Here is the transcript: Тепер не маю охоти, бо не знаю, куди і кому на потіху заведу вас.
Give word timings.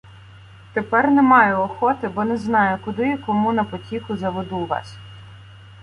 Тепер 0.73 1.11
не 1.11 1.21
маю 1.21 1.57
охоти, 1.59 2.07
бо 2.07 2.23
не 2.23 2.37
знаю, 2.37 2.79
куди 2.85 3.11
і 3.11 3.17
кому 3.17 3.53
на 3.53 3.63
потіху 3.63 4.17
заведу 4.17 4.65
вас. 4.65 4.97